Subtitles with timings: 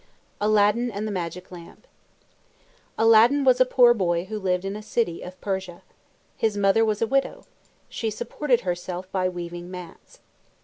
[0.41, 1.85] ALADDIN AND THE MAGIC LAMP
[2.97, 5.83] Aladdin was a poor boy who lived in a city of Persia.
[6.35, 7.45] His mother was a widow.
[7.87, 10.21] She supported herself by weaving mats.